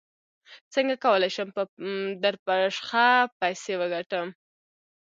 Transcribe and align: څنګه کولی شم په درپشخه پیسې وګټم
څنګه 0.73 0.95
کولی 1.05 1.29
شم 1.35 1.47
په 1.55 1.61
درپشخه 2.23 3.07
پیسې 3.39 3.73
وګټم 3.81 4.27